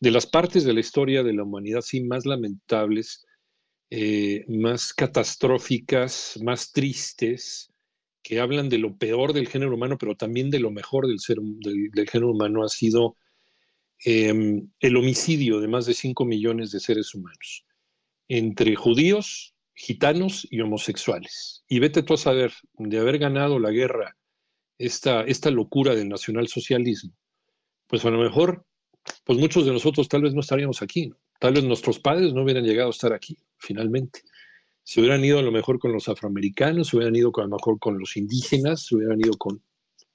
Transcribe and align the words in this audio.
de 0.00 0.10
las 0.10 0.26
partes 0.26 0.64
de 0.64 0.72
la 0.72 0.80
historia 0.80 1.22
de 1.22 1.34
la 1.34 1.44
humanidad, 1.44 1.82
sí, 1.82 2.02
más 2.02 2.24
lamentables, 2.24 3.26
eh, 3.90 4.44
más 4.48 4.94
catastróficas, 4.94 6.38
más 6.42 6.72
tristes, 6.72 7.70
que 8.22 8.40
hablan 8.40 8.68
de 8.68 8.78
lo 8.78 8.96
peor 8.96 9.32
del 9.32 9.48
género 9.48 9.74
humano, 9.74 9.96
pero 9.98 10.16
también 10.16 10.50
de 10.50 10.60
lo 10.60 10.70
mejor 10.70 11.06
del, 11.06 11.20
ser, 11.20 11.38
del, 11.40 12.08
género 12.08 12.32
humano, 12.32 12.64
ha 12.64 12.68
sido 12.68 13.16
em, 14.04 14.70
el 14.80 14.96
homicidio 14.96 15.60
de 15.60 15.68
más 15.68 15.86
de 15.86 15.94
5 15.94 16.24
millones 16.24 16.70
de 16.70 16.80
seres 16.80 17.14
humanos, 17.14 17.66
entre 18.28 18.76
judíos, 18.76 19.54
gitanos 19.74 20.46
y 20.50 20.60
homosexuales. 20.60 21.64
Y 21.68 21.78
vete 21.78 22.02
tú 22.02 22.14
a 22.14 22.18
saber, 22.18 22.52
de 22.74 22.98
haber 22.98 23.18
ganado 23.18 23.58
la 23.58 23.70
guerra, 23.70 24.16
esta, 24.78 25.22
esta 25.22 25.50
locura 25.50 25.94
del 25.94 26.08
nacionalsocialismo, 26.08 27.12
pues 27.86 28.04
a 28.04 28.10
lo 28.10 28.18
mejor 28.18 28.64
pues 29.24 29.38
muchos 29.38 29.64
de 29.64 29.72
nosotros 29.72 30.08
tal 30.08 30.22
vez 30.22 30.34
no 30.34 30.40
estaríamos 30.40 30.82
aquí, 30.82 31.12
tal 31.38 31.54
vez 31.54 31.64
nuestros 31.64 31.98
padres 31.98 32.32
no 32.32 32.42
hubieran 32.42 32.64
llegado 32.64 32.88
a 32.88 32.90
estar 32.90 33.12
aquí, 33.12 33.36
finalmente. 33.58 34.22
Se 34.82 35.00
hubieran 35.00 35.24
ido 35.24 35.38
a 35.38 35.42
lo 35.42 35.52
mejor 35.52 35.78
con 35.78 35.92
los 35.92 36.08
afroamericanos, 36.08 36.88
se 36.88 36.96
hubieran 36.96 37.14
ido 37.14 37.30
a 37.36 37.42
lo 37.42 37.48
mejor 37.48 37.78
con 37.78 37.98
los 37.98 38.16
indígenas, 38.16 38.86
se 38.86 38.96
hubieran 38.96 39.20
ido 39.20 39.34
con, 39.38 39.62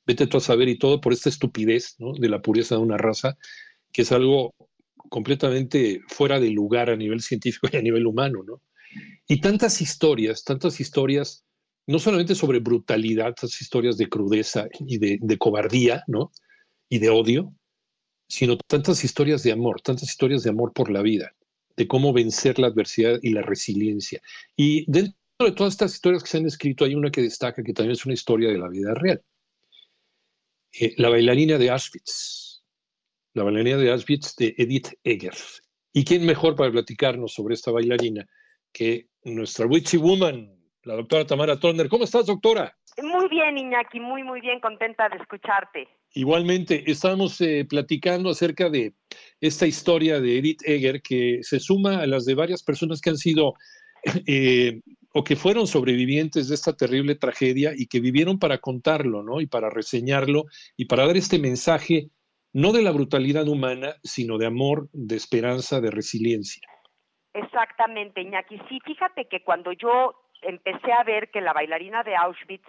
vete 0.06 0.28
tú 0.28 0.38
a 0.38 0.42
saber 0.42 0.68
y 0.70 0.78
todo, 0.78 1.00
por 1.02 1.14
esta 1.14 1.30
estupidez 1.30 1.96
de 1.98 2.30
la 2.30 2.42
pureza 2.42 2.76
de 2.76 2.82
una 2.82 2.98
raza, 2.98 3.38
que 3.92 4.02
es 4.02 4.12
algo 4.12 4.54
completamente 5.10 6.02
fuera 6.08 6.40
de 6.40 6.50
lugar 6.50 6.90
a 6.90 6.96
nivel 6.96 7.22
científico 7.22 7.68
y 7.72 7.78
a 7.78 7.82
nivel 7.82 8.06
humano, 8.06 8.44
¿no? 8.46 8.62
Y 9.28 9.42
tantas 9.42 9.82
historias, 9.82 10.44
tantas 10.44 10.80
historias, 10.80 11.46
no 11.88 12.00
solamente 12.00 12.36
sobre 12.36 12.60
brutalidad, 12.60 13.34
tantas 13.34 13.62
historias 13.62 13.98
de 13.98 14.10
crudeza 14.10 14.68
y 14.80 14.98
de, 14.98 15.20
de 15.22 15.38
cobardía, 15.38 16.04
¿no? 16.08 16.32
Y 16.90 17.00
de 17.00 17.10
odio, 17.10 17.54
sino 18.28 18.58
tantas 18.58 19.04
historias 19.04 19.44
de 19.44 19.52
amor, 19.52 19.82
tantas 19.82 20.10
historias 20.10 20.44
de 20.44 20.50
amor 20.50 20.74
por 20.74 20.90
la 20.90 21.02
vida, 21.02 21.34
de 21.76 21.88
cómo 21.88 22.14
vencer 22.14 22.60
la 22.60 22.68
adversidad 22.68 23.20
y 23.22 23.30
la 23.30 23.42
resiliencia. 23.42 24.22
Y 24.56 24.90
dentro 24.92 25.16
de 25.40 25.52
todas 25.52 25.74
estas 25.74 25.94
historias 25.94 26.24
que 26.24 26.30
se 26.30 26.38
han 26.38 26.46
escrito, 26.46 26.86
hay 26.86 26.96
una 26.96 27.12
que 27.12 27.22
destaca 27.22 27.64
que 27.64 27.74
también 27.74 27.94
es 27.94 28.06
una 28.06 28.14
historia 28.14 28.50
de 28.50 28.58
la 28.58 28.70
vida 28.70 28.94
real. 28.94 29.22
Eh, 30.80 30.94
la 30.98 31.10
bailarina 31.10 31.58
de 31.58 31.70
Auschwitz, 31.70 32.64
la 33.34 33.44
bailarina 33.44 33.78
de 33.78 33.92
Auschwitz 33.92 34.36
de 34.36 34.56
Edith 34.58 34.94
Egger. 35.04 35.36
¿Y 35.94 36.04
quién 36.04 36.26
mejor 36.26 36.56
para 36.56 36.72
platicarnos 36.72 37.34
sobre 37.34 37.54
esta 37.54 37.72
bailarina 37.72 38.28
que 38.74 39.08
nuestra 39.24 39.66
witchy 39.66 39.98
woman, 39.98 40.54
la 40.84 40.96
doctora 40.96 41.26
Tamara 41.26 41.58
Turner? 41.58 41.88
¿Cómo 41.88 42.04
estás, 42.04 42.26
doctora? 42.26 42.76
Muy 43.02 43.30
bien, 43.30 43.58
Iñaki, 43.58 44.00
muy, 44.00 44.24
muy 44.24 44.42
bien, 44.42 44.60
contenta 44.60 45.08
de 45.10 45.18
escucharte. 45.18 45.88
Igualmente, 46.18 46.90
estábamos 46.90 47.42
eh, 47.42 47.66
platicando 47.70 48.30
acerca 48.30 48.70
de 48.70 48.94
esta 49.42 49.68
historia 49.68 50.22
de 50.22 50.38
Edith 50.38 50.62
Egger 50.66 51.02
que 51.02 51.40
se 51.42 51.60
suma 51.60 52.00
a 52.00 52.08
las 52.08 52.24
de 52.24 52.36
varias 52.36 52.64
personas 52.64 53.02
que 53.02 53.10
han 53.10 53.18
sido 53.18 53.54
eh, 54.26 54.80
o 55.14 55.26
que 55.26 55.36
fueron 55.36 55.68
sobrevivientes 55.68 56.48
de 56.48 56.56
esta 56.56 56.74
terrible 56.74 57.16
tragedia 57.16 57.74
y 57.76 57.88
que 57.88 58.00
vivieron 58.00 58.40
para 58.40 58.60
contarlo, 58.60 59.24
¿no? 59.24 59.42
Y 59.42 59.48
para 59.48 59.70
reseñarlo 59.70 60.46
y 60.78 60.86
para 60.86 61.06
dar 61.06 61.18
este 61.18 61.38
mensaje 61.38 62.08
no 62.54 62.72
de 62.72 62.82
la 62.82 62.92
brutalidad 62.92 63.50
humana, 63.50 63.96
sino 64.02 64.38
de 64.38 64.46
amor, 64.46 64.88
de 64.94 65.18
esperanza, 65.18 65.82
de 65.82 65.92
resiliencia. 65.92 66.66
Exactamente, 67.34 68.22
Iñaki. 68.22 68.58
Sí, 68.70 68.80
fíjate 68.86 69.28
que 69.28 69.44
cuando 69.44 69.74
yo 69.74 70.16
empecé 70.42 70.94
a 70.94 71.04
ver 71.04 71.30
que 71.30 71.42
la 71.42 71.52
bailarina 71.52 72.04
de 72.04 72.16
Auschwitz 72.16 72.66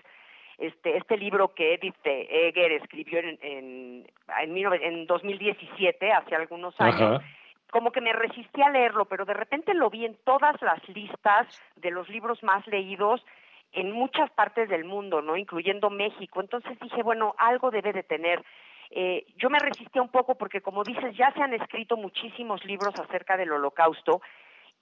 este, 0.58 0.96
este 0.96 1.16
libro 1.16 1.54
que 1.54 1.74
Edith 1.74 1.94
Eger 2.04 2.72
escribió 2.72 3.18
en, 3.18 3.38
en, 3.42 4.06
en, 4.40 5.06
2017, 5.06 6.12
hace 6.12 6.34
algunos 6.34 6.74
años, 6.80 7.22
como 7.70 7.92
que 7.92 8.00
me 8.00 8.12
resistí 8.12 8.62
a 8.62 8.70
leerlo, 8.70 9.04
pero 9.04 9.24
de 9.24 9.34
repente 9.34 9.74
lo 9.74 9.90
vi 9.90 10.06
en 10.06 10.16
todas 10.24 10.60
las 10.62 10.86
listas 10.88 11.46
de 11.76 11.90
los 11.90 12.08
libros 12.08 12.42
más 12.42 12.66
leídos 12.66 13.24
en 13.72 13.92
muchas 13.92 14.30
partes 14.30 14.68
del 14.68 14.84
mundo, 14.84 15.20
¿no? 15.20 15.36
Incluyendo 15.36 15.90
México. 15.90 16.40
Entonces 16.40 16.78
dije, 16.80 17.02
bueno, 17.02 17.34
algo 17.36 17.70
debe 17.70 17.92
de 17.92 18.02
tener. 18.02 18.42
Eh, 18.90 19.26
yo 19.36 19.50
me 19.50 19.58
resistí 19.58 19.98
un 19.98 20.08
poco 20.08 20.36
porque, 20.36 20.62
como 20.62 20.84
dices, 20.84 21.14
ya 21.16 21.32
se 21.32 21.42
han 21.42 21.52
escrito 21.52 21.96
muchísimos 21.96 22.64
libros 22.64 22.94
acerca 22.98 23.36
del 23.36 23.52
holocausto 23.52 24.22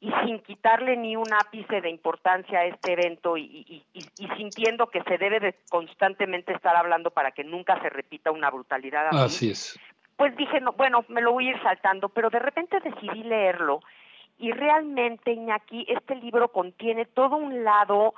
y 0.04 0.12
sin 0.22 0.38
quitarle 0.40 0.98
ni 0.98 1.16
un 1.16 1.32
ápice 1.32 1.80
de 1.80 1.88
importancia 1.88 2.58
a 2.58 2.66
este 2.66 2.92
evento 2.92 3.38
y, 3.38 3.82
sintiendo 4.36 4.88
que 4.88 5.02
se 5.02 5.16
debe 5.16 5.40
de 5.40 5.54
constantemente 5.70 6.52
estar 6.52 6.76
hablando 6.76 7.10
para 7.10 7.30
que 7.30 7.42
nunca 7.42 7.80
se 7.80 7.88
repita 7.88 8.30
una 8.30 8.50
brutalidad 8.50 9.06
así. 9.06 9.16
Así 9.18 9.50
es. 9.50 9.80
Pues 10.16 10.36
dije, 10.36 10.60
no, 10.60 10.72
bueno, 10.72 11.06
me 11.08 11.22
lo 11.22 11.32
voy 11.32 11.48
a 11.48 11.50
ir 11.52 11.62
saltando, 11.62 12.10
pero 12.10 12.28
de 12.28 12.38
repente 12.38 12.80
decidí 12.80 13.22
leerlo 13.22 13.80
y 14.38 14.52
realmente, 14.52 15.32
Iñaki, 15.32 15.86
este 15.88 16.16
libro 16.16 16.48
contiene 16.48 17.06
todo 17.06 17.36
un 17.36 17.64
lado 17.64 18.12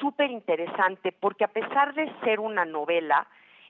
súper 0.00 0.30
interesante 0.30 1.12
porque 1.12 1.44
a 1.44 1.48
pesar 1.48 1.92
de 1.92 2.10
ser 2.24 2.40
una 2.40 2.64
novela, 2.64 3.26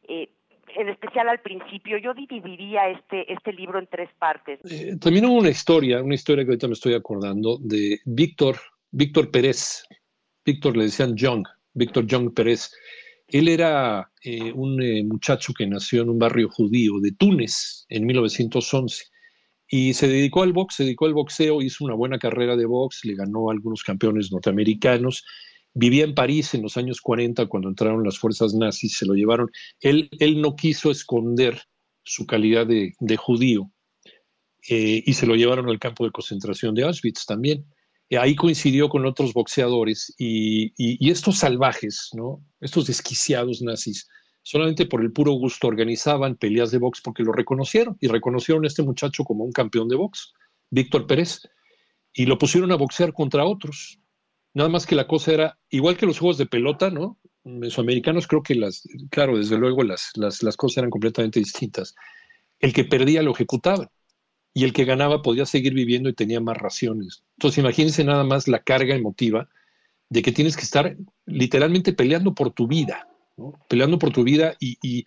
eh, 0.06 0.28
en 0.74 0.88
especial 0.88 1.28
al 1.28 1.40
principio, 1.40 1.98
yo 1.98 2.14
dividiría 2.14 2.88
este, 2.88 3.32
este 3.32 3.52
libro 3.52 3.78
en 3.78 3.86
tres 3.86 4.10
partes. 4.18 4.60
Eh, 4.70 4.96
también 5.00 5.26
hubo 5.26 5.38
una 5.38 5.50
historia, 5.50 6.02
una 6.02 6.14
historia 6.14 6.44
que 6.44 6.50
ahorita 6.50 6.68
me 6.68 6.74
estoy 6.74 6.94
acordando, 6.94 7.58
de 7.60 8.00
Víctor, 8.04 8.56
Víctor 8.90 9.30
Pérez. 9.30 9.84
Víctor 10.44 10.76
le 10.76 10.84
decían 10.84 11.16
Young, 11.16 11.44
Víctor 11.74 12.06
Young 12.06 12.32
Pérez. 12.34 12.70
Él 13.28 13.48
era 13.48 14.10
eh, 14.22 14.52
un 14.52 14.80
eh, 14.82 15.02
muchacho 15.02 15.52
que 15.52 15.66
nació 15.66 16.02
en 16.02 16.10
un 16.10 16.18
barrio 16.18 16.48
judío 16.48 17.00
de 17.00 17.12
Túnez 17.12 17.84
en 17.88 18.06
1911 18.06 19.04
y 19.68 19.94
se 19.94 20.06
dedicó 20.06 20.42
al 20.42 20.52
box, 20.52 20.76
se 20.76 20.84
dedicó 20.84 21.06
al 21.06 21.14
boxeo, 21.14 21.60
hizo 21.60 21.84
una 21.84 21.94
buena 21.94 22.18
carrera 22.18 22.56
de 22.56 22.66
box, 22.66 23.04
le 23.04 23.16
ganó 23.16 23.50
algunos 23.50 23.82
campeones 23.82 24.30
norteamericanos 24.30 25.24
Vivía 25.78 26.04
en 26.04 26.14
París 26.14 26.54
en 26.54 26.62
los 26.62 26.78
años 26.78 27.02
40 27.02 27.48
cuando 27.48 27.68
entraron 27.68 28.02
las 28.02 28.18
fuerzas 28.18 28.54
nazis, 28.54 28.96
se 28.96 29.04
lo 29.04 29.12
llevaron. 29.12 29.50
Él, 29.80 30.08
él 30.20 30.40
no 30.40 30.56
quiso 30.56 30.90
esconder 30.90 31.60
su 32.02 32.24
calidad 32.24 32.66
de, 32.66 33.16
judío 33.18 33.70
eh, 34.70 35.02
y 35.04 35.12
se 35.12 35.26
lo 35.26 35.34
llevaron 35.34 35.68
al 35.68 35.78
campo 35.78 36.06
de 36.06 36.12
concentración 36.12 36.74
de 36.74 36.84
Auschwitz 36.84 37.26
también. 37.26 37.66
ahí 38.18 38.34
coincidió 38.36 38.88
con 38.88 39.04
otros 39.04 39.34
boxeadores 39.34 40.14
y, 40.16 40.72
y, 40.78 41.10
estos 41.10 41.36
salvajes, 41.36 42.08
¿no? 42.14 42.42
estos 42.58 42.86
desquiciados 42.86 43.60
nazis, 43.60 44.08
solamente 44.42 44.86
por 44.86 45.02
el 45.02 45.12
puro 45.12 45.32
gusto 45.32 45.66
organizaban 45.66 46.36
peleas 46.36 46.70
de 46.70 46.78
box 46.78 47.02
porque 47.02 47.22
lo 47.22 47.32
reconocieron 47.32 47.98
y 48.00 48.08
reconocieron 48.08 48.64
a 48.64 48.68
este 48.68 48.82
muchacho 48.82 49.24
como 49.24 49.44
un 49.44 49.52
campeón 49.52 49.88
de 49.88 49.96
box, 49.96 50.32
Víctor 50.70 51.06
Pérez, 51.06 51.42
y 52.14 52.24
lo 52.24 52.38
pusieron 52.38 52.72
a 52.72 52.76
boxear 52.76 53.12
contra 53.12 53.44
otros. 53.44 54.00
Nada 54.56 54.70
más 54.70 54.86
que 54.86 54.94
la 54.94 55.06
cosa 55.06 55.34
era, 55.34 55.58
igual 55.68 55.98
que 55.98 56.06
los 56.06 56.18
juegos 56.18 56.38
de 56.38 56.46
pelota, 56.46 56.88
¿no? 56.88 57.18
Mesoamericanos 57.44 58.26
creo 58.26 58.42
que 58.42 58.54
las, 58.54 58.88
claro, 59.10 59.36
desde 59.36 59.58
luego 59.58 59.82
las, 59.82 60.12
las, 60.16 60.56
cosas 60.56 60.78
eran 60.78 60.88
completamente 60.88 61.38
distintas. 61.38 61.94
El 62.58 62.72
que 62.72 62.84
perdía 62.84 63.20
lo 63.22 63.32
ejecutaba 63.32 63.92
y 64.54 64.64
el 64.64 64.72
que 64.72 64.86
ganaba 64.86 65.20
podía 65.20 65.44
seguir 65.44 65.74
viviendo 65.74 66.08
y 66.08 66.14
tenía 66.14 66.40
más 66.40 66.56
raciones. 66.56 67.22
Entonces 67.36 67.58
imagínense 67.58 68.02
nada 68.02 68.24
más 68.24 68.48
la 68.48 68.60
carga 68.60 68.94
emotiva 68.94 69.46
de 70.08 70.22
que 70.22 70.32
tienes 70.32 70.56
que 70.56 70.62
estar 70.62 70.96
literalmente 71.26 71.92
peleando 71.92 72.34
por 72.34 72.50
tu 72.50 72.66
vida, 72.66 73.10
¿no? 73.36 73.60
peleando 73.68 73.98
por 73.98 74.10
tu 74.10 74.24
vida 74.24 74.56
y, 74.58 74.78
y, 74.80 75.04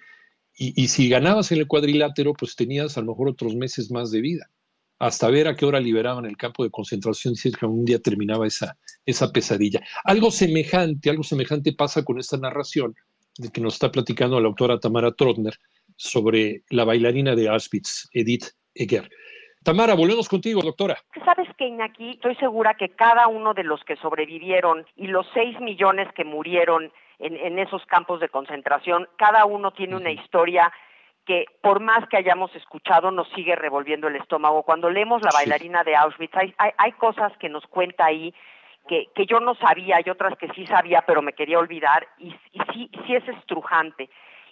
y, 0.56 0.80
y, 0.80 0.90
si 0.90 1.10
ganabas 1.10 1.52
en 1.52 1.58
el 1.58 1.68
cuadrilátero, 1.68 2.34
pues 2.34 2.56
tenías 2.56 3.00
a 3.00 3.02
lo 3.02 3.14
mejor 3.14 3.30
otros 3.30 3.56
meses 3.56 3.90
más 3.90 4.12
de 4.12 4.22
vida 4.22 4.52
hasta 5.00 5.30
ver 5.30 5.48
a 5.48 5.56
qué 5.56 5.66
hora 5.66 5.80
liberaban 5.80 6.26
el 6.26 6.38
campo 6.38 6.64
de 6.64 6.70
concentración 6.70 7.36
si 7.36 7.50
es 7.50 7.58
que 7.58 7.66
un 7.66 7.86
día 7.86 8.00
terminaba 8.00 8.46
esa, 8.46 8.78
esa 9.06 9.32
pesadilla. 9.32 9.82
Algo 10.04 10.30
semejante, 10.30 11.10
algo 11.10 11.24
semejante 11.24 11.74
pasa 11.74 12.04
con 12.04 12.20
esta 12.20 12.38
narración 12.38 12.96
de 13.38 13.50
que 13.50 13.62
nos 13.62 13.76
está 13.76 13.92
platicando 13.92 14.40
la 14.40 14.50
autora 14.50 14.80
Tamara 14.80 15.14
Trotner 15.14 15.54
sobre 15.96 16.64
la 16.70 16.84
bailarina 16.84 17.36
de 17.36 17.48
Auschwitz, 17.48 18.10
Edith 18.14 18.52
Eger. 18.76 19.10
Tamara, 19.64 19.94
volvemos 19.94 20.30
contigo, 20.30 20.62
doctora. 20.62 20.98
Sabes 21.26 21.48
que, 21.58 21.68
Iñaki, 21.68 22.12
estoy 22.12 22.36
segura 22.36 22.76
que 22.76 22.90
cada 22.90 23.28
uno 23.28 23.54
de 23.54 23.64
los 23.64 23.84
que 23.84 23.98
sobrevivieron 23.98 24.86
y 24.96 25.08
los 25.08 25.26
seis 25.34 25.60
millones 25.60 26.08
que 26.16 26.24
murieron 26.24 26.92
en, 27.20 27.36
en 27.36 27.60
esos 27.60 27.86
campos 27.86 28.22
de 28.22 28.30
concentración, 28.30 29.08
cada 29.18 29.46
uno 29.46 29.72
tiene 29.72 29.98
una 29.98 30.12
historia 30.12 30.72
que 31.30 31.46
por 31.62 31.80
más 31.80 32.10
que 32.10 32.18
hayamos 32.18 32.56
escuchado 32.56 33.12
nos 33.12 33.30
sigue 33.36 33.56
revolviendo 33.56 34.08
el 34.08 34.16
estómago. 34.16 34.64
Cuando 34.64 34.90
leemos 34.90 35.22
La 35.22 35.30
bailarina 35.32 35.84
de 35.84 35.96
Auschwitz, 35.96 36.36
hay, 36.36 36.56
hay, 36.58 36.72
hay 36.76 36.92
cosas 36.94 37.32
que 37.38 37.50
nos 37.50 37.68
cuenta 37.68 38.06
ahí 38.06 38.34
que, 38.88 39.10
que, 39.14 39.28
yo 39.28 39.40
no 39.40 39.54
sabía 39.54 40.00
y 40.04 40.10
otras 40.10 40.36
que 40.40 40.48
sí 40.56 40.66
sabía, 40.66 41.04
pero 41.06 41.22
me 41.22 41.34
quería 41.34 41.60
olvidar, 41.60 42.08
y, 42.18 42.36
y 42.52 42.60
sí, 42.74 42.90
sí 43.06 43.14
es 43.14 43.28
estrujante. 43.28 44.10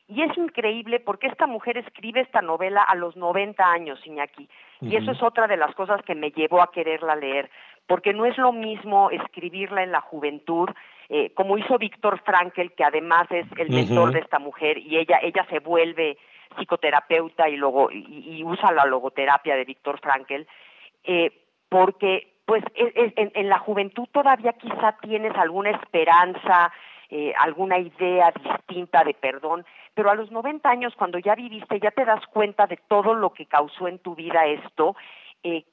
Y 0.08 0.22
es 0.22 0.38
increíble 0.38 1.00
porque 1.00 1.26
esta 1.26 1.48
mujer 1.48 1.80
escribe 1.80 2.22
esta 2.22 2.44
novela 2.44 2.84
a 2.84 2.94
los 2.94 3.18
90 3.18 3.66
años, 3.66 4.00
Iñaki. 4.06 4.48
Y 4.80 4.98
eso 4.98 5.14
es 5.14 5.24
otra 5.24 5.48
de 5.48 5.58
las 5.58 5.74
cosas 5.74 6.04
que 6.04 6.14
me 6.14 6.30
llevó 6.30 6.62
a 6.62 6.72
quererla 6.72 7.16
leer, 7.16 7.50
porque 7.88 8.14
no 8.14 8.28
es 8.28 8.38
lo 8.38 8.52
mismo 8.54 9.10
escribirla 9.10 9.82
en 9.82 9.92
la 9.92 10.02
juventud, 10.02 10.70
eh, 11.10 11.32
como 11.34 11.58
hizo 11.58 11.80
Víctor 11.80 12.22
Frankel, 12.24 12.74
que 12.74 12.84
además 12.84 13.26
es 13.32 13.48
el 13.58 13.72
mentor 13.72 14.12
de 14.12 14.20
esta 14.20 14.38
mujer, 14.38 14.78
y 14.78 15.00
ella, 15.00 15.18
ella 15.24 15.44
se 15.50 15.58
vuelve 15.58 16.20
psicoterapeuta 16.58 17.50
y, 17.50 17.58
luego, 17.58 17.90
y, 17.92 18.44
usa 18.44 18.72
la 18.72 18.86
logoterapia 18.86 19.56
de 19.56 19.66
Víctor 19.66 20.00
Frankel, 20.00 20.48
eh, 21.04 21.32
porque 21.70 22.34
pues 22.46 22.64
en, 22.76 23.50
la 23.50 23.60
juventud 23.60 24.08
todavía 24.12 24.54
quizá 24.54 24.98
tienes 25.02 25.36
alguna 25.36 25.72
esperanza, 25.72 26.72
eh, 27.10 27.34
alguna 27.38 27.78
idea 27.78 28.32
distinta 28.32 29.04
de 29.04 29.14
perdón, 29.14 29.66
pero 29.94 30.10
a 30.10 30.16
los 30.16 30.32
90 30.32 30.70
años, 30.70 30.94
cuando 30.96 31.20
ya 31.20 31.36
viviste, 31.36 31.80
ya 31.80 31.92
te 31.92 32.06
das 32.06 32.26
cuenta 32.28 32.66
de 32.66 32.78
todo 32.88 33.16
lo 33.16 33.34
que 33.34 33.48
causó 33.48 33.88
en 33.88 34.00
tu 34.00 34.16
vida 34.16 34.46
esto, 34.46 34.96
eh, 35.44 35.64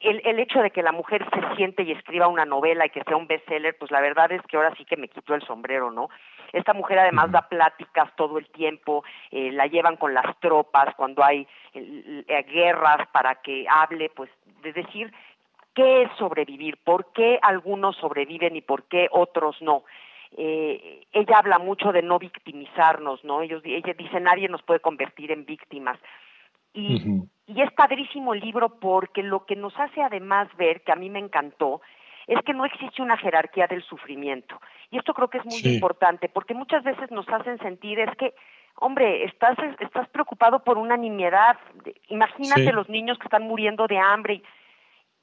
el, 0.00 0.22
el, 0.24 0.38
hecho 0.38 0.60
de 0.60 0.70
que 0.70 0.82
la 0.82 0.92
mujer 0.92 1.24
se 1.32 1.56
siente 1.56 1.82
y 1.82 1.92
escriba 1.92 2.26
una 2.26 2.44
novela 2.44 2.86
y 2.86 2.90
que 2.90 3.02
sea 3.04 3.16
un 3.16 3.26
bestseller, 3.26 3.76
pues 3.78 3.90
la 3.90 4.00
verdad 4.00 4.32
es 4.32 4.42
que 4.42 4.56
ahora 4.56 4.74
sí 4.76 4.84
que 4.84 4.96
me 4.96 5.08
quitó 5.08 5.34
el 5.34 5.42
sombrero, 5.42 5.90
¿no? 5.90 6.08
Esta 6.52 6.72
mujer 6.72 6.98
además 6.98 7.30
da 7.30 7.48
pláticas 7.48 8.10
todo 8.16 8.38
el 8.38 8.48
tiempo, 8.50 9.04
eh, 9.30 9.52
la 9.52 9.66
llevan 9.66 9.96
con 9.96 10.14
las 10.14 10.38
tropas 10.40 10.94
cuando 10.96 11.22
hay 11.22 11.46
eh, 11.74 12.44
guerras 12.48 13.06
para 13.12 13.36
que 13.36 13.66
hable, 13.68 14.10
pues, 14.10 14.30
de 14.62 14.72
decir 14.72 15.12
qué 15.74 16.02
es 16.02 16.10
sobrevivir, 16.18 16.78
por 16.78 17.12
qué 17.12 17.38
algunos 17.42 17.96
sobreviven 17.96 18.56
y 18.56 18.62
por 18.62 18.84
qué 18.84 19.08
otros 19.12 19.60
no 19.60 19.84
eh, 20.36 21.06
ella 21.12 21.38
habla 21.38 21.58
mucho 21.58 21.92
de 21.92 22.02
no 22.02 22.18
victimizarnos, 22.18 23.24
¿no? 23.24 23.42
Ellos, 23.42 23.62
ella 23.64 23.94
dice 23.94 24.20
nadie 24.20 24.48
nos 24.48 24.62
puede 24.62 24.80
convertir 24.80 25.32
en 25.32 25.44
víctimas. 25.44 25.98
Y, 26.72 26.94
uh 26.94 26.98
-huh. 26.98 27.28
Y 27.54 27.62
es 27.62 27.72
padrísimo 27.72 28.32
el 28.34 28.40
libro 28.40 28.68
porque 28.80 29.22
lo 29.22 29.44
que 29.44 29.56
nos 29.56 29.76
hace 29.78 30.02
además 30.02 30.48
ver, 30.56 30.82
que 30.82 30.92
a 30.92 30.96
mí 30.96 31.10
me 31.10 31.18
encantó, 31.18 31.80
es 32.28 32.40
que 32.44 32.54
no 32.54 32.64
existe 32.64 33.02
una 33.02 33.16
jerarquía 33.16 33.66
del 33.66 33.82
sufrimiento. 33.82 34.60
Y 34.90 34.98
esto 34.98 35.14
creo 35.14 35.28
que 35.28 35.38
es 35.38 35.44
muy 35.44 35.58
sí. 35.58 35.74
importante 35.74 36.28
porque 36.28 36.54
muchas 36.54 36.84
veces 36.84 37.10
nos 37.10 37.28
hacen 37.28 37.58
sentir 37.58 37.98
es 37.98 38.14
que, 38.16 38.34
hombre, 38.76 39.24
estás, 39.24 39.58
estás 39.80 40.08
preocupado 40.10 40.62
por 40.62 40.78
una 40.78 40.96
nimiedad. 40.96 41.58
Imagínate 42.08 42.66
sí. 42.66 42.72
los 42.72 42.88
niños 42.88 43.18
que 43.18 43.26
están 43.26 43.42
muriendo 43.42 43.88
de 43.88 43.98
hambre. 43.98 44.42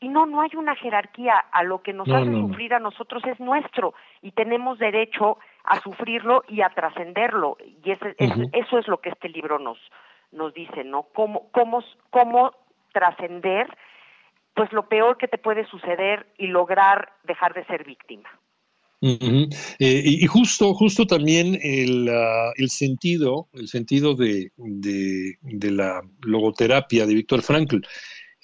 Y, 0.02 0.10
no, 0.10 0.26
no 0.26 0.42
hay 0.42 0.50
una 0.56 0.76
jerarquía. 0.76 1.38
A 1.52 1.64
lo 1.64 1.82
que 1.82 1.94
nos 1.94 2.10
no, 2.10 2.18
hace 2.18 2.30
no. 2.30 2.50
sufrir 2.50 2.74
a 2.74 2.80
nosotros 2.80 3.24
es 3.26 3.40
nuestro 3.40 3.94
y 4.22 4.32
tenemos 4.32 4.78
derecho 4.78 5.38
a 5.64 5.80
sufrirlo 5.80 6.44
y 6.50 6.62
a 6.62 6.70
trascenderlo. 6.70 7.56
Y 7.86 7.92
ese, 7.92 8.10
uh 8.10 8.12
-huh. 8.12 8.50
es, 8.52 8.66
eso 8.66 8.80
es 8.80 8.88
lo 8.90 8.98
que 9.00 9.10
este 9.10 9.30
libro 9.30 9.60
nos, 9.60 9.80
nos 10.32 10.54
dice, 10.54 10.84
¿no? 10.84 11.08
Cómo, 11.14 11.50
cómo, 11.52 11.84
cómo 12.10 12.52
trascender 12.94 13.68
pues 14.54 14.72
lo 14.74 14.90
peor 14.90 15.18
que 15.18 15.28
te 15.28 15.38
puede 15.38 15.68
suceder 15.68 16.26
y 16.38 16.48
lograr 16.48 17.14
dejar 17.24 17.54
de 17.54 17.66
ser 17.66 17.84
víctima. 17.84 18.30
Eh, 19.00 20.02
y 20.04 20.26
justo, 20.26 20.74
justo 20.74 21.06
también 21.06 21.60
el, 21.62 22.10
uh, 22.10 22.52
el 22.56 22.70
sentido, 22.70 23.48
el 23.54 23.68
sentido 23.68 24.16
de, 24.16 24.52
de 24.58 25.72
la 25.72 26.02
logoterapia 26.22 27.06
de 27.06 27.14
Víctor 27.14 27.44
Frankl. 27.44 27.78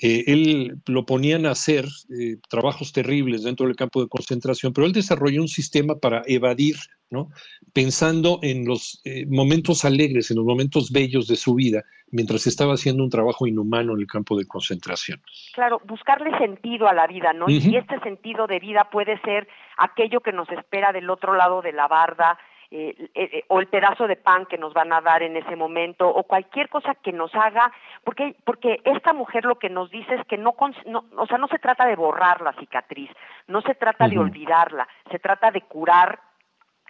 Eh, 0.02 0.24
él 0.28 0.82
lo 0.88 1.06
ponían 1.06 1.46
a 1.46 1.52
hacer 1.52 1.86
eh, 2.10 2.38
trabajos 2.50 2.92
terribles 2.94 3.44
dentro 3.44 3.68
del 3.68 3.76
campo 3.76 4.02
de 4.02 4.10
concentración, 4.10 4.74
pero 4.74 4.88
él 4.88 4.94
desarrolló 4.94 5.42
un 5.42 5.48
sistema 5.48 5.96
para 6.00 6.24
evadir, 6.26 6.76
¿no? 7.12 7.30
pensando 7.74 8.40
en 8.42 8.66
los 8.66 9.02
eh, 9.06 9.26
momentos 9.28 9.86
alegres, 9.86 10.32
en 10.32 10.38
los 10.38 10.46
momentos 10.46 10.92
bellos 10.92 11.28
de 11.28 11.36
su 11.36 11.54
vida, 11.54 11.84
mientras 12.10 12.48
estaba 12.48 12.74
haciendo 12.74 13.04
un 13.04 13.10
trabajo 13.10 13.46
inhumano 13.46 13.94
en 13.94 14.00
el 14.00 14.08
campo 14.08 14.36
de 14.38 14.46
concentración. 14.46 15.22
Claro, 15.54 15.80
buscarle 15.86 16.36
sentido 16.40 16.88
a 16.88 16.94
la 16.94 17.06
vida, 17.06 17.32
¿no? 17.34 17.46
Uh 17.46 17.50
-huh. 17.50 17.72
Y 17.72 17.78
este 17.78 18.00
sentido 18.00 18.48
de 18.48 18.60
vida 18.60 18.90
puede 18.92 19.20
ser 19.22 19.48
aquello 19.78 20.22
que 20.22 20.32
nos 20.32 20.50
espera 20.50 20.92
del 20.92 21.10
otro 21.10 21.36
lado 21.36 21.62
de 21.62 21.72
la 21.72 21.88
barda, 21.88 22.38
eh, 22.76 23.10
eh, 23.14 23.44
o 23.50 23.60
el 23.60 23.68
pedazo 23.68 24.08
de 24.08 24.16
pan 24.16 24.48
que 24.48 24.58
nos 24.58 24.74
van 24.74 24.92
a 24.94 25.00
dar 25.00 25.22
en 25.22 25.38
ese 25.38 25.56
momento 25.56 26.10
o 26.10 26.24
cualquier 26.24 26.70
cosa 26.70 26.96
que 26.96 27.12
nos 27.12 27.32
haga 27.36 27.72
porque 28.04 28.36
porque 28.46 28.82
esta 28.84 29.14
mujer 29.14 29.46
lo 29.46 29.60
que 29.60 29.70
nos 29.70 29.92
dice 29.92 30.16
es 30.16 30.26
que 30.26 30.38
no, 30.40 30.56
no 30.88 31.06
o 31.16 31.28
sea 31.28 31.38
no 31.38 31.48
se 31.50 31.60
trata 31.60 31.86
de 31.86 31.96
borrar 31.96 32.42
la 32.42 32.54
cicatriz 32.54 33.12
no 33.46 33.62
se 33.62 33.76
trata 33.76 34.06
uh 34.06 34.08
-huh. 34.08 34.12
de 34.14 34.18
olvidarla 34.18 34.88
se 35.12 35.20
trata 35.20 35.52
de 35.52 35.62
curar 35.62 36.20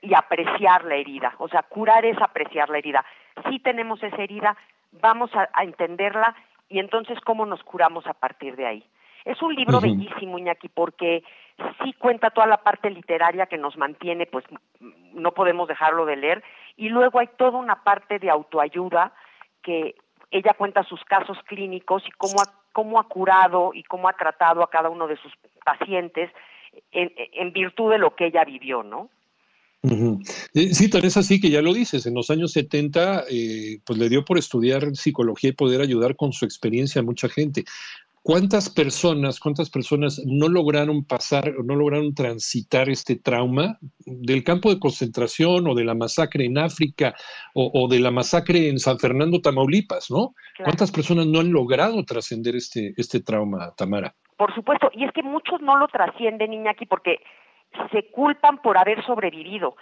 y 0.01 0.13
apreciar 0.13 0.85
la 0.85 0.95
herida 0.95 1.35
o 1.37 1.49
sea 1.49 1.63
curar 1.63 2.05
es 2.05 2.17
apreciar 2.21 2.69
la 2.69 2.77
herida 2.77 3.03
si 3.49 3.59
tenemos 3.59 4.01
esa 4.01 4.23
herida 4.23 4.55
vamos 4.93 5.35
a, 5.35 5.49
a 5.51 5.65
entenderla 5.65 6.33
y 6.69 6.79
entonces 6.79 7.19
cómo 7.25 7.45
nos 7.45 7.61
curamos 7.61 8.07
a 8.07 8.13
partir 8.13 8.55
de 8.55 8.67
ahí 8.67 8.89
es 9.25 9.41
un 9.41 9.55
libro 9.55 9.77
uh 9.77 9.81
-huh. 9.81 9.83
bellísimo, 9.83 10.37
Iñaki, 10.37 10.69
porque 10.69 11.23
sí 11.81 11.93
cuenta 11.93 12.29
toda 12.29 12.47
la 12.47 12.57
parte 12.57 12.89
literaria 12.89 13.45
que 13.45 13.57
nos 13.57 13.77
mantiene, 13.77 14.25
pues 14.25 14.43
no 15.13 15.33
podemos 15.33 15.67
dejarlo 15.67 16.05
de 16.05 16.15
leer, 16.15 16.43
y 16.75 16.89
luego 16.89 17.19
hay 17.19 17.27
toda 17.37 17.57
una 17.59 17.83
parte 17.83 18.19
de 18.19 18.29
autoayuda 18.29 19.13
que 19.61 19.95
ella 20.31 20.53
cuenta 20.57 20.83
sus 20.83 21.03
casos 21.05 21.37
clínicos 21.45 22.03
y 22.07 22.11
cómo 22.11 22.41
ha, 22.41 22.51
cómo 22.71 22.99
ha 22.99 23.07
curado 23.07 23.71
y 23.73 23.83
cómo 23.83 24.09
ha 24.09 24.13
tratado 24.13 24.63
a 24.63 24.69
cada 24.69 24.89
uno 24.89 25.07
de 25.07 25.17
sus 25.17 25.31
pacientes 25.63 26.31
en, 26.91 27.53
virtud 27.53 27.91
de 27.91 27.99
lo 27.99 28.15
que 28.15 28.27
ella 28.27 28.43
vivió, 28.43 28.81
¿no? 28.83 29.09
-huh. 29.83 30.73
Sí, 30.73 30.89
tan 30.89 31.05
es 31.05 31.17
así 31.17 31.39
que 31.39 31.49
ya 31.49 31.61
lo 31.61 31.73
dices, 31.73 32.05
en 32.05 32.15
los 32.15 32.29
años 32.29 32.51
70 32.53 33.25
eh, 33.29 33.79
pues 33.85 33.99
le 33.99 34.09
dio 34.09 34.25
por 34.25 34.37
estudiar 34.37 34.95
psicología 34.95 35.51
y 35.51 35.53
poder 35.53 35.81
ayudar 35.81 36.15
con 36.15 36.31
su 36.31 36.45
experiencia 36.45 37.01
a 37.01 37.05
mucha 37.05 37.29
gente. 37.29 37.65
¿Cuántas 38.23 38.69
personas, 38.69 39.37
cuántas 39.37 39.69
personas 39.69 40.21
no 40.25 40.47
lograron 40.47 41.03
pasar, 41.03 41.53
no 41.65 41.75
lograron 41.75 42.15
transitar 42.15 42.87
este 42.87 43.17
trauma 43.17 43.77
del 44.05 44.45
campo 44.45 44.69
de 44.69 44.79
concentración 44.79 45.67
o 45.67 45.75
de 45.75 45.83
la 45.83 45.93
masacre 45.93 46.45
en 46.45 46.57
África 46.57 47.13
o, 47.53 47.69
o 47.73 47.89
de 47.89 47.99
la 47.99 48.11
masacre 48.11 48.69
en 48.69 48.79
San 48.79 48.97
Fernando, 48.97 49.41
Tamaulipas, 49.41 50.09
¿no? 50.09 50.33
Claro. 50.55 50.69
¿Cuántas 50.69 50.89
personas 50.89 51.27
no 51.27 51.41
han 51.41 51.51
logrado 51.51 52.01
trascender 52.05 52.55
este, 52.55 52.93
este 52.95 53.19
trauma, 53.19 53.73
Tamara? 53.75 54.15
Por 54.37 54.55
supuesto, 54.55 54.89
y 54.93 55.03
es 55.03 55.11
que 55.11 55.21
muchos 55.21 55.61
no 55.61 55.77
lo 55.77 55.89
trascienden, 55.89 56.53
Iñaki, 56.53 56.85
porque 56.85 57.19
se 57.91 58.09
culpan 58.11 58.61
por 58.61 58.77
haber 58.77 59.05
sobrevivido. 59.05 59.75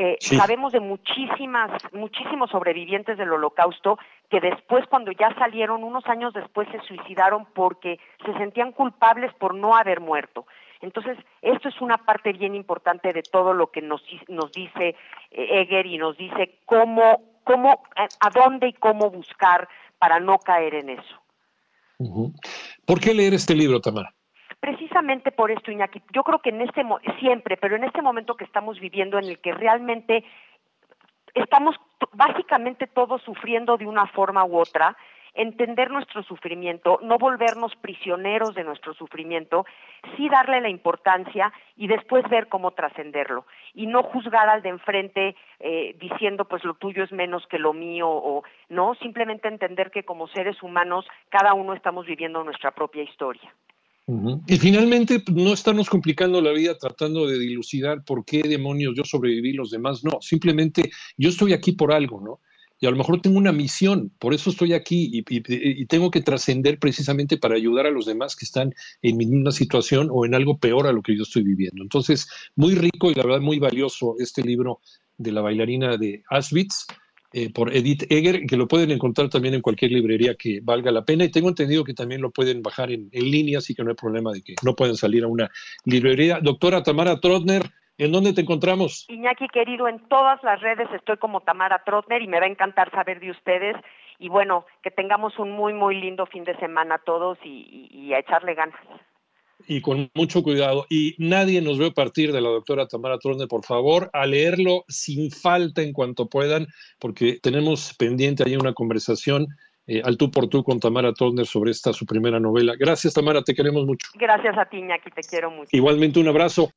Eh, 0.00 0.16
sí. 0.20 0.36
Sabemos 0.36 0.72
de 0.72 0.78
muchísimas, 0.78 1.72
muchísimos 1.92 2.50
sobrevivientes 2.50 3.18
del 3.18 3.32
holocausto 3.32 3.98
que 4.30 4.38
después, 4.40 4.86
cuando 4.86 5.10
ya 5.10 5.34
salieron, 5.34 5.82
unos 5.82 6.06
años 6.06 6.32
después 6.32 6.68
se 6.70 6.78
suicidaron 6.86 7.46
porque 7.52 7.98
se 8.24 8.32
sentían 8.34 8.70
culpables 8.70 9.34
por 9.34 9.56
no 9.56 9.74
haber 9.74 9.98
muerto. 9.98 10.46
Entonces, 10.82 11.18
esto 11.42 11.68
es 11.68 11.80
una 11.80 11.98
parte 11.98 12.32
bien 12.32 12.54
importante 12.54 13.12
de 13.12 13.24
todo 13.24 13.52
lo 13.52 13.72
que 13.72 13.82
nos, 13.82 14.00
nos 14.28 14.52
dice 14.52 14.94
eh, 15.32 15.62
Eger 15.62 15.86
y 15.86 15.98
nos 15.98 16.16
dice 16.16 16.60
cómo, 16.64 17.40
cómo, 17.42 17.82
a 17.96 18.30
dónde 18.30 18.68
y 18.68 18.74
cómo 18.74 19.10
buscar 19.10 19.68
para 19.98 20.20
no 20.20 20.38
caer 20.38 20.76
en 20.76 20.90
eso. 20.90 21.22
¿Por 22.86 23.00
qué 23.00 23.14
leer 23.14 23.34
este 23.34 23.56
libro, 23.56 23.80
Tamara? 23.80 24.14
Precisamente 24.60 25.30
por 25.30 25.50
esto, 25.50 25.70
Iñaki, 25.70 26.02
yo 26.12 26.22
creo 26.24 26.40
que 26.40 26.50
en 26.50 26.62
este 26.62 26.84
siempre, 27.18 27.56
pero 27.56 27.76
en 27.76 27.84
este 27.84 28.02
momento 28.02 28.36
que 28.36 28.44
estamos 28.44 28.78
viviendo 28.80 29.18
en 29.18 29.26
el 29.26 29.38
que 29.38 29.52
realmente 29.52 30.24
estamos 31.34 31.76
básicamente 32.12 32.86
todos 32.86 33.22
sufriendo 33.22 33.76
de 33.76 33.86
una 33.86 34.06
forma 34.06 34.44
u 34.44 34.58
otra, 34.58 34.96
entender 35.34 35.90
nuestro 35.90 36.22
sufrimiento, 36.24 36.98
no 37.02 37.16
volvernos 37.16 37.76
prisioneros 37.76 38.54
de 38.54 38.64
nuestro 38.64 38.92
sufrimiento, 38.94 39.66
sí 40.16 40.28
darle 40.28 40.60
la 40.60 40.68
importancia 40.68 41.52
y 41.76 41.86
después 41.86 42.28
ver 42.28 42.48
cómo 42.48 42.72
trascenderlo 42.72 43.46
y 43.72 43.86
no 43.86 44.02
juzgar 44.02 44.48
al 44.48 44.62
de 44.62 44.70
enfrente 44.70 45.36
eh, 45.60 45.94
diciendo 45.98 46.46
pues 46.46 46.64
lo 46.64 46.74
tuyo 46.74 47.04
es 47.04 47.12
menos 47.12 47.46
que 47.46 47.58
lo 47.58 47.72
mío 47.72 48.08
o 48.08 48.42
no, 48.68 48.94
simplemente 48.96 49.46
entender 49.46 49.92
que 49.92 50.02
como 50.02 50.26
seres 50.28 50.60
humanos 50.62 51.06
cada 51.28 51.54
uno 51.54 51.72
estamos 51.74 52.06
viviendo 52.06 52.42
nuestra 52.42 52.72
propia 52.72 53.04
historia. 53.04 53.52
Y 54.46 54.56
finalmente, 54.56 55.20
pues, 55.20 55.36
no 55.36 55.52
estarnos 55.52 55.90
complicando 55.90 56.40
la 56.40 56.52
vida 56.52 56.78
tratando 56.78 57.26
de 57.26 57.38
dilucidar 57.38 58.04
por 58.04 58.24
qué 58.24 58.42
demonios 58.42 58.94
yo 58.96 59.04
sobreviví, 59.04 59.52
los 59.52 59.70
demás 59.70 60.02
no. 60.02 60.18
Simplemente 60.22 60.90
yo 61.18 61.28
estoy 61.28 61.52
aquí 61.52 61.72
por 61.72 61.92
algo, 61.92 62.20
¿no? 62.20 62.40
y 62.80 62.86
a 62.86 62.90
lo 62.90 62.96
mejor 62.96 63.20
tengo 63.20 63.38
una 63.38 63.52
misión, 63.52 64.12
por 64.18 64.34
eso 64.34 64.50
estoy 64.50 64.72
aquí 64.72 65.10
y, 65.12 65.86
tengo 65.86 66.10
que 66.10 66.20
trascender 66.20 66.78
precisamente 66.78 67.36
para 67.36 67.56
ayudar 67.56 67.86
a 67.86 67.90
los 67.90 68.06
demás 68.06 68.36
que 68.36 68.44
están 68.44 68.74
en 69.02 69.16
mi 69.16 69.26
misma 69.26 69.50
situación 69.50 70.08
o 70.12 70.24
en 70.24 70.34
algo 70.34 70.58
peor 70.58 70.86
a 70.86 70.92
lo 70.92 71.02
que 71.02 71.16
yo 71.16 71.22
estoy 71.22 71.42
viviendo. 71.42 71.82
Entonces, 71.82 72.28
muy 72.54 72.74
rico 72.74 73.10
y 73.10 73.14
la 73.14 73.24
verdad 73.24 73.40
muy 73.40 73.58
valioso 73.58 74.14
este 74.18 74.42
libro 74.42 74.80
de 75.16 75.32
la 75.32 75.40
bailarina 75.40 75.96
de 75.96 76.22
Auschwitz. 76.30 76.86
Eh, 77.32 77.52
por 77.52 77.74
Edith 77.74 78.10
Eger, 78.10 78.46
que 78.46 78.56
lo 78.56 78.66
pueden 78.66 78.90
encontrar 78.90 79.28
también 79.28 79.54
en 79.54 79.60
cualquier 79.60 79.92
librería 79.92 80.34
que 80.34 80.60
valga 80.62 80.90
la 80.90 81.04
pena. 81.04 81.24
Y 81.24 81.30
tengo 81.30 81.48
entendido 81.48 81.84
que 81.84 81.94
también 81.94 82.22
lo 82.22 82.30
pueden 82.30 82.62
bajar 82.62 82.90
en, 82.90 83.10
en 83.12 83.30
línea, 83.30 83.58
así 83.58 83.74
que 83.74 83.84
no 83.84 83.90
hay 83.90 83.96
problema 83.96 84.32
de 84.32 84.42
que 84.42 84.54
no 84.64 84.74
pueden 84.74 84.96
salir 84.96 85.24
a 85.24 85.28
una 85.28 85.50
librería. 85.84 86.40
Doctora 86.40 86.82
Tamara 86.82 87.20
Trotner, 87.20 87.70
¿En 87.98 88.12
dónde 88.12 88.32
te 88.32 88.42
encontramos? 88.42 89.06
Iñaki, 89.08 89.48
querido, 89.48 89.88
en 89.88 89.98
todas 90.08 90.40
las 90.44 90.60
redes 90.60 90.88
estoy 90.94 91.16
como 91.16 91.40
Tamara 91.40 91.82
Trotner 91.84 92.22
y 92.22 92.28
me 92.28 92.38
va 92.38 92.46
a 92.46 92.48
encantar 92.48 92.92
saber 92.92 93.18
de 93.18 93.32
ustedes. 93.32 93.76
Y 94.20 94.28
bueno, 94.28 94.66
que 94.82 94.92
tengamos 94.92 95.36
un 95.40 95.50
muy, 95.50 95.72
muy 95.72 96.00
lindo 96.00 96.24
fin 96.26 96.44
de 96.44 96.56
semana 96.58 96.98
todos 96.98 97.38
y, 97.44 98.12
a 98.12 98.20
echarle 98.20 98.54
ganas. 98.54 98.80
Y 99.66 99.80
con 99.80 100.10
mucho 100.14 100.42
cuidado. 100.42 100.86
Y 100.88 101.14
nadie 101.18 101.60
nos 101.60 101.78
ve 101.78 101.90
partir 101.90 102.32
de 102.32 102.40
la 102.40 102.48
doctora 102.48 102.86
Tamara 102.86 103.18
Trotner, 103.18 103.48
por 103.48 103.64
favor, 103.64 104.08
a 104.12 104.26
leerlo 104.26 104.84
sin 104.88 105.30
falta 105.30 105.82
en 105.82 105.92
cuanto 105.92 106.28
puedan, 106.28 106.68
porque 106.98 107.38
tenemos 107.42 107.94
pendiente 107.94 108.44
ahí 108.46 108.56
una 108.56 108.72
conversación 108.72 109.48
eh, 109.90 110.02
al 110.04 110.18
tú 110.18 110.30
por 110.30 110.48
tú 110.48 110.62
con 110.62 110.80
Tamara 110.80 111.14
Trotner 111.14 111.46
sobre 111.46 111.70
esta 111.70 111.94
su 111.94 112.04
primera 112.04 112.38
novela. 112.38 112.74
Gracias, 112.78 113.14
Tamara, 113.14 113.42
te 113.42 113.54
queremos 113.54 113.86
mucho. 113.86 114.06
Gracias 114.14 114.56
a 114.58 114.66
ti, 114.66 114.76
Iñaki, 114.76 115.10
te 115.10 115.22
quiero 115.22 115.50
mucho. 115.50 115.70
Igualmente, 115.72 116.20
un 116.20 116.28
abrazo. 116.28 116.70